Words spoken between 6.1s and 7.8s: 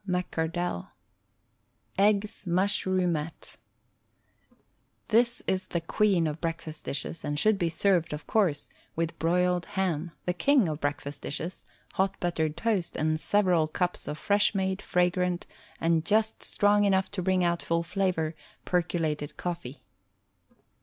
of breakfast dishes and should be